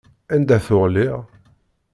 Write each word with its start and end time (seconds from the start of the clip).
Anda 0.33 0.57
tuɣ 0.65 0.85
lliɣ? 0.89 1.19